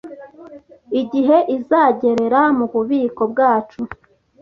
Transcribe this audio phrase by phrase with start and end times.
[1.01, 3.81] igihe izagerera mu bubiko bwacu